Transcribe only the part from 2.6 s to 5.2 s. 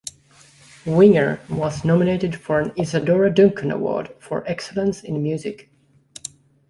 Isadora Duncan Award for Excellence